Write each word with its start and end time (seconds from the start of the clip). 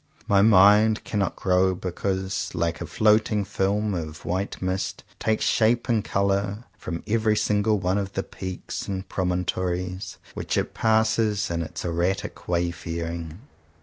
My 0.27 0.41
mind 0.41 1.03
cannot 1.03 1.35
grow 1.35 1.75
because 1.75 2.55
like 2.55 2.81
a 2.81 2.87
floating 2.87 3.45
film 3.45 3.93
of 3.93 4.25
white 4.25 4.59
mist, 4.59 5.03
it 5.11 5.19
takes 5.19 5.45
shape 5.45 5.87
and 5.87 6.03
colour 6.03 6.63
from 6.75 7.03
every 7.05 7.37
single 7.37 7.77
one 7.77 7.99
of 7.99 8.13
the 8.13 8.23
peaks 8.23 8.87
and 8.87 9.07
promontories 9.07 10.17
which 10.33 10.57
it 10.57 10.73
passes 10.73 11.51
in 11.51 11.61
its 11.61 11.85
erratic 11.85 12.47
wayfaring. 12.47 13.41